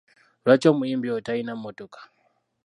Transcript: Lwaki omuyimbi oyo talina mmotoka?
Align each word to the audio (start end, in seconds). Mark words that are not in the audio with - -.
Lwaki 0.43 0.65
omuyimbi 0.71 1.07
oyo 1.11 1.21
talina 1.25 1.53
mmotoka? 1.57 1.99